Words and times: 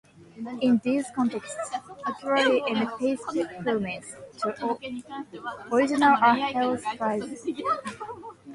In 0.61 0.81
these 0.83 1.05
contexts, 1.13 1.69
accuracy 2.07 2.63
and 2.67 2.89
faithfulness 2.93 4.03
to 4.37 4.49
the 4.57 5.65
original 5.71 6.09
are 6.13 6.33
highly 6.33 6.81
prized. 6.97 7.47